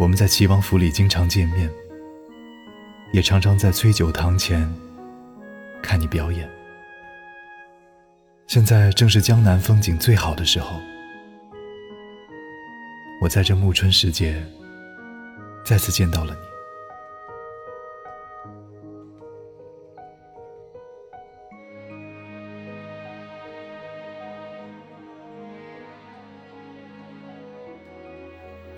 [0.00, 1.70] 我们在齐王府里经常见面，
[3.12, 4.66] 也常常在崔九堂前
[5.82, 6.48] 看你表演。
[8.46, 10.80] 现在正是江南风景最好的时候，
[13.20, 14.42] 我在这暮春时节
[15.66, 16.49] 再次见到了你。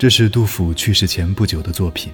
[0.03, 2.11] 这是杜甫去世前不久的作品，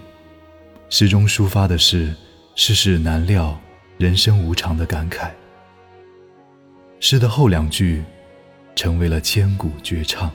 [0.92, 2.16] 诗中抒发的是
[2.54, 3.60] 世事难料、
[3.98, 5.32] 人生无常的感慨。
[7.00, 8.04] 诗的后两句
[8.76, 10.32] 成为了千古绝唱。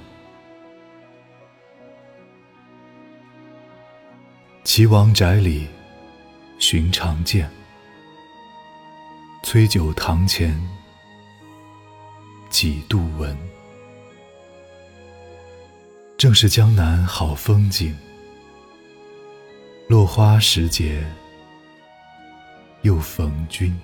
[4.65, 5.69] 岐王宅里
[6.59, 7.49] 寻常见，
[9.45, 10.61] 崔九堂前
[12.51, 13.54] 几度闻。
[16.25, 17.95] 正是江南好风景，
[19.91, 21.05] 落花时节
[22.81, 23.79] 又逢君。